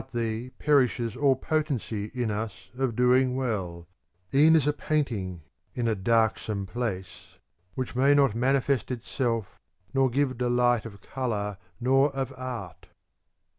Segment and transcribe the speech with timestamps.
[0.09, 3.87] THE COMPLEMENT OF ODES 389 perishes all potency in us of doing well;
[4.33, 5.41] ^ e'en as a painting
[5.75, 7.37] in a darksome place,
[7.75, 9.59] which may not mani fest itself
[9.93, 12.87] nor give delight of colour nor of art.